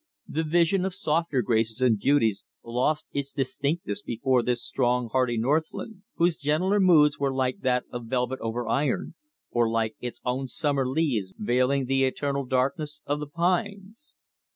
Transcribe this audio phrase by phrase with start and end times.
[0.27, 6.01] The vision of softer graces and beauties lost its distinctness before this strong, hardy northland,
[6.15, 9.13] whose gentler moods were like velvet over iron,
[9.51, 14.15] or like its own summer leaves veiling the eternal darkness of the pines.